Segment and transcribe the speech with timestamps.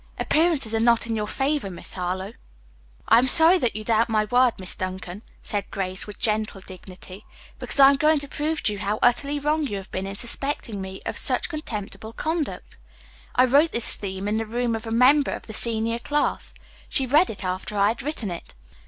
[0.17, 2.33] "Appearances are not in your favor, Miss Harlowe."
[3.07, 7.23] "I am sorry that you doubt my word, Miss Duncan," said Grace with gentle dignity,
[7.59, 10.15] "because I am going to prove to you how utterly wrong you have been in
[10.15, 12.77] suspecting me of such contemptible conduct.
[13.35, 16.55] I wrote this theme in the room of a member of the senior class.
[16.89, 18.55] She read it after I had written it.